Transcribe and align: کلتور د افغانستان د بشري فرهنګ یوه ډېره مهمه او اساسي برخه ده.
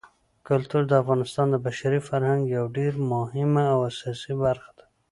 کلتور 0.47 0.83
د 0.87 0.93
افغانستان 1.01 1.47
د 1.51 1.55
بشري 1.65 1.99
فرهنګ 2.07 2.41
یوه 2.55 2.69
ډېره 2.77 2.99
مهمه 3.13 3.63
او 3.73 3.79
اساسي 3.89 4.33
برخه 4.43 4.71
ده. 4.77 4.85